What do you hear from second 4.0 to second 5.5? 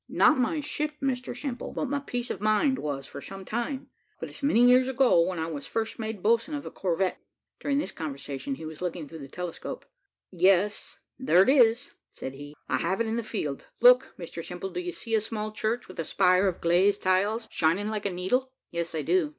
but it's many years ago, when I